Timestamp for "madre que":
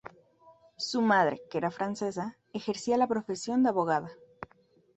1.03-1.59